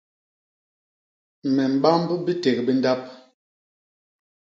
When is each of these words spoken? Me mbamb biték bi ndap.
Me 1.53 1.63
mbamb 1.73 2.09
biték 2.25 2.57
bi 2.65 2.73
ndap. 2.77 3.01